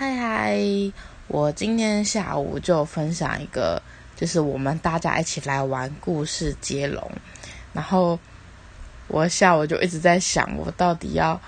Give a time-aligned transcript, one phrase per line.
[0.00, 0.58] 嗨嗨，
[1.28, 3.82] 我今天下午就分享一个，
[4.16, 7.06] 就是我们大家一起来玩故事接龙。
[7.74, 8.18] 然后
[9.08, 11.38] 我下午就一直在想，我到底要，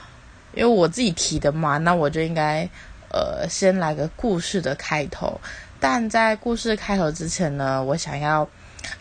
[0.53, 2.69] 因为我自己提的嘛，那我就应该
[3.09, 5.41] 呃先来个故事的开头。
[5.81, 8.47] 但在故事开头之前呢，我想要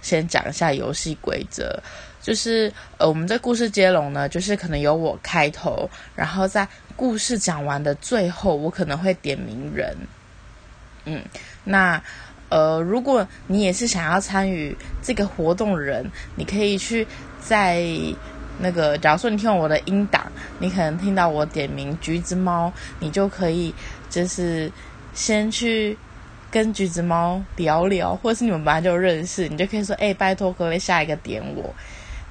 [0.01, 1.77] 先讲一下游戏规则，
[2.21, 9.95] 就是呃我们这故事接龙呢，就是可能由我开头，然后在故事讲完的最后，我可能会点名人。
[11.05, 11.21] 嗯，
[11.63, 12.01] 那
[12.49, 16.05] 呃，如果你也是想要参与这个活动人，
[16.35, 17.07] 你可以去
[17.39, 17.83] 在
[18.59, 23.73] 那个，假如说你听我的音档，你可能听到我点名橘子猫，你就可以
[24.11, 24.71] 就是
[25.15, 25.97] 先去
[26.51, 31.73] 跟橘子猫聊聊，或者是你们本来就认识，你就可以说，哎，拜托各位下一个点我。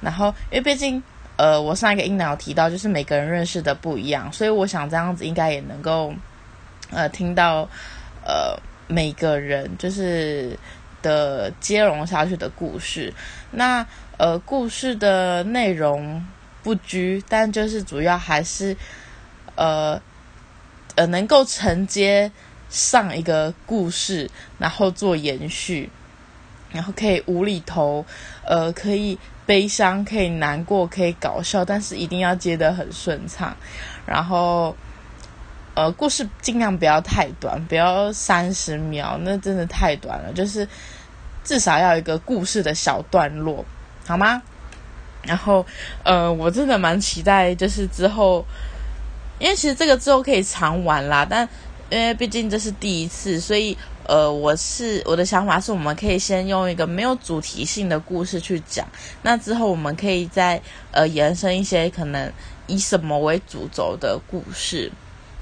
[0.01, 1.01] 然后，因为毕竟。
[1.37, 6.13] 呃，我上一个音档有提到，就是每个人认识的不一样，所以我想这样子应该也能够，
[6.91, 7.67] 呃，听到
[8.23, 10.55] 呃每个人就是
[11.01, 13.11] 的接龙下去的故事。
[13.49, 13.83] 那
[14.17, 16.23] 呃，故事的内容
[16.61, 18.77] 不拘，但就是主要还是
[19.55, 19.99] 呃
[20.93, 22.31] 呃能够承接
[22.69, 25.89] 上一个故事，然后做延续，
[26.71, 28.05] 然后可以无厘头，
[28.45, 29.17] 呃，可以。
[29.43, 33.53] 悲伤可以难过，可以搞笑，但是一定要接得很顺畅。
[34.05, 34.73] 然后，
[35.73, 40.31] 呃，故事尽量不要太短，不要三十秒，那真的太短了。
[40.31, 40.65] 就是
[41.43, 43.65] 至少要一个故事的小段落，
[44.07, 44.41] 好吗？
[45.23, 45.65] 然后，
[46.03, 48.45] 呃，我真的蛮期待，就是之后，
[49.37, 51.49] 因为其实这个之后可以常玩啦，但
[51.89, 53.77] 因为毕竟这是第一次，所以。
[54.11, 58.85] 呃，我是我的想法是，我们可以先用一个没有主题性的故事去讲，
[59.21, 62.29] 那之后我们可以再呃延伸一些可能
[62.67, 64.91] 以什么为主轴的故事。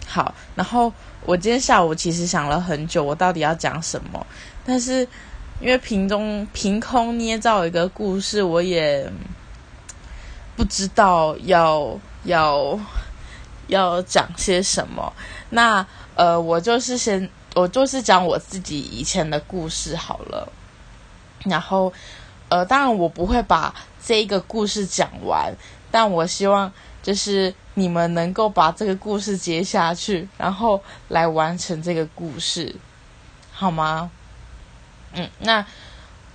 [0.05, 0.93] 好，然后
[1.25, 4.23] 我今天下午其实想了很久，我到底要讲什么，
[4.63, 4.99] 但是
[5.59, 9.11] 因为凭中凭空捏造一个故事，我也
[10.55, 12.79] 不知道要要
[13.65, 15.11] 要讲些什么。
[15.49, 17.27] 那呃，我就是先。
[17.55, 20.47] 我就是讲我自己以前的故事好了，
[21.43, 21.91] 然后，
[22.47, 25.51] 呃，当然我不会把这个故事讲完，
[25.89, 26.71] 但我希望
[27.01, 32.75] 就是你们能够把这个故事接下去，然后来完成这个故事，
[33.51, 34.11] 好吗？
[35.13, 35.65] 嗯，那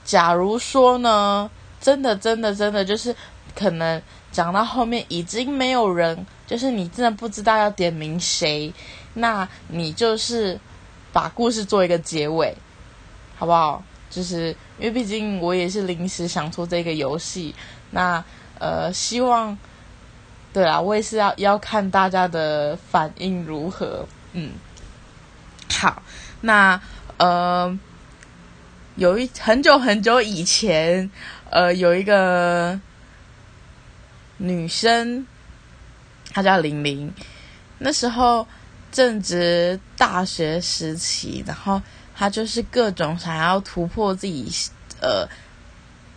[0.04, 1.48] 假如说呢，
[1.80, 3.14] 真的真的真的就是
[3.54, 4.02] 可能
[4.32, 8.74] 讲到后面已经没有人，就是你真的不知道要点名谁，
[9.14, 10.58] 那你就是。
[11.14, 12.54] 把故事做一个结尾，
[13.36, 13.82] 好不好？
[14.10, 14.48] 就是
[14.78, 17.54] 因为毕竟我也是临时想出这个游戏，
[17.92, 18.22] 那
[18.58, 19.56] 呃，希望
[20.52, 24.06] 对啊，我也是要要看大家的反应如何。
[24.32, 24.52] 嗯，
[25.70, 26.02] 好，
[26.40, 26.80] 那
[27.16, 27.78] 呃，
[28.96, 31.08] 有一很久很久以前，
[31.50, 32.80] 呃，有一个
[34.38, 35.24] 女生，
[36.32, 37.14] 她叫玲玲，
[37.78, 38.44] 那时候。
[38.94, 41.82] 正值大学时期，然后
[42.14, 44.48] 他就是各种想要突破自己，
[45.00, 45.28] 呃，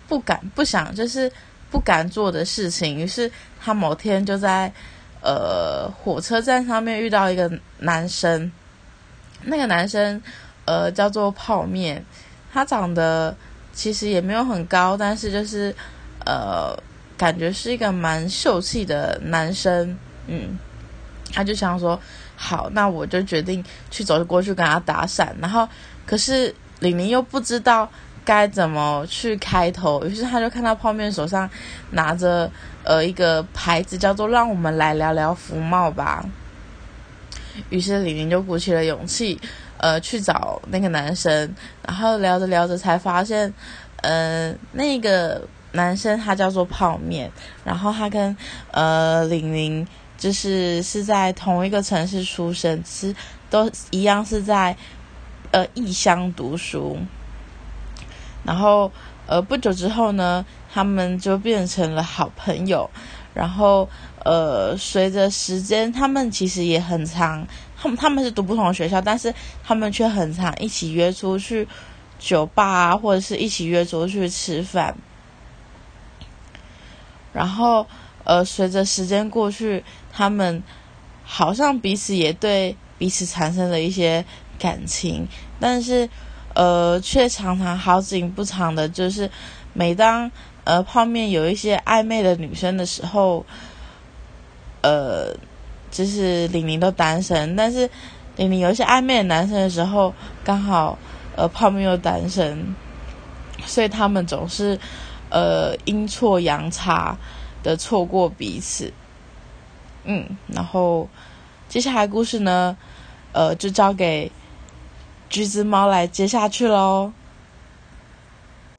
[0.07, 1.31] 不敢不想，就是
[1.71, 2.95] 不敢做的事情。
[2.95, 4.71] 于是他某天就在
[5.21, 8.51] 呃火车站上面遇到一个男生，
[9.41, 10.21] 那个男生
[10.65, 12.05] 呃叫做泡面，
[12.53, 13.35] 他长得
[13.73, 15.75] 其实也没有很高，但是就是
[16.27, 16.77] 呃
[17.17, 20.59] 感觉是一个蛮秀气的男生，嗯，
[21.33, 21.99] 他就想说。
[22.39, 25.67] 好，那我就决定去走过去跟他搭讪，然后
[26.05, 27.89] 可是玲玲又不知道
[28.23, 31.49] 该怎么去开头，于是他就看到泡面手上
[31.91, 32.49] 拿着
[32.83, 36.23] 呃一个牌子，叫做“让我们来聊聊福茂吧”。
[37.69, 39.41] 于是玲玲就鼓起了勇气，
[39.77, 41.55] 呃，去找那个男生，
[41.87, 43.51] 然后聊着聊着才发现，
[44.03, 47.31] 呃，那个男生他叫做泡面，
[47.63, 48.37] 然后他跟
[48.69, 49.87] 呃玲玲。
[50.17, 53.15] 就是是在同一个城市出生，是
[53.51, 54.75] 都一样是在
[55.51, 56.97] 呃异乡读书，
[58.43, 58.91] 然后
[59.27, 60.43] 呃不久之后呢，
[60.73, 62.89] 他们就变成了好朋友，
[63.35, 63.87] 然后
[64.25, 67.47] 呃随着时间，他们其实也很常，
[67.79, 69.31] 他们他们是读不同的学校，但是
[69.63, 71.67] 他们却很常一起约出去
[72.17, 74.95] 酒吧啊，或者是一起约出去吃饭，
[77.31, 77.85] 然后。
[78.27, 79.81] 呃，随着时间过去，
[80.11, 80.61] 他们
[81.23, 84.25] 好像彼此也对彼此产生了一些
[84.59, 85.25] 感情，
[85.61, 86.09] 但是
[86.53, 89.31] 呃，却常常好景不长的，就是
[89.71, 90.29] 每当
[90.65, 93.45] 呃泡面有一些暧昧的女生的时候，
[94.81, 95.33] 呃，
[95.89, 97.89] 就是玲玲都单身，但是
[98.35, 100.13] 玲玲有一些暧昧的男生的时候，
[100.43, 100.99] 刚好
[101.37, 102.75] 呃泡面又单身，
[103.65, 104.77] 所以他们总是
[105.29, 107.17] 呃阴错阳差。
[107.67, 108.93] 的错过彼此。
[110.05, 111.09] 嗯，然后
[111.67, 112.77] 接下来故事呢，
[113.33, 114.31] 呃，就交给
[115.29, 117.11] 橘子猫来接下去喽。